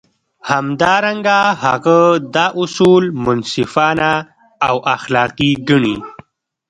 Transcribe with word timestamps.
همدارنګه 0.51 1.37
هغه 1.63 1.99
دا 2.35 2.47
اصول 2.61 3.03
منصفانه 3.25 4.11
او 4.67 4.77
اخلاقي 4.95 5.51
ګڼي. 5.69 5.97